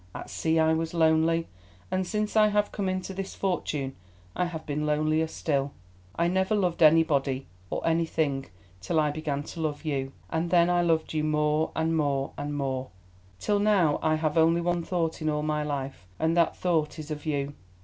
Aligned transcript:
At 0.15 0.31
sea 0.31 0.57
I 0.57 0.73
was 0.73 0.95
lonely, 0.95 1.47
and 1.91 2.07
since 2.07 2.35
I 2.35 2.47
have 2.47 2.71
come 2.71 2.89
into 2.89 3.13
this 3.13 3.35
fortune 3.35 3.95
I 4.35 4.45
have 4.45 4.65
been 4.65 4.87
lonelier 4.87 5.27
still. 5.27 5.73
I 6.15 6.27
never 6.27 6.55
loved 6.55 6.81
anybody 6.81 7.45
or 7.69 7.85
anything 7.85 8.47
till 8.81 8.99
I 8.99 9.11
began 9.11 9.43
to 9.43 9.61
love 9.61 9.85
you. 9.85 10.11
And 10.31 10.49
then 10.49 10.71
I 10.71 10.81
loved 10.81 11.13
you 11.13 11.23
more 11.23 11.69
and 11.75 11.95
more 11.95 12.31
and 12.35 12.57
more; 12.57 12.87
till 13.39 13.59
now 13.59 13.99
I 14.01 14.15
have 14.15 14.39
only 14.39 14.59
one 14.59 14.81
thought 14.81 15.21
in 15.21 15.29
all 15.29 15.43
my 15.43 15.61
life, 15.61 16.07
and 16.17 16.35
that 16.35 16.57
thought 16.57 16.97
is 16.97 17.11
of 17.11 17.27
you. 17.27 17.53